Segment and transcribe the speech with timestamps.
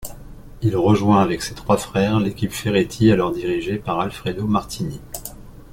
[0.63, 4.99] Il rejoint avec ses trois frères l'équipe Ferretti alors dirigée par Alfredo Martini.